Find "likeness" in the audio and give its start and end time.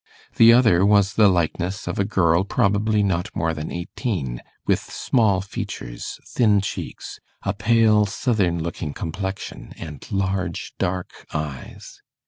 1.27-1.85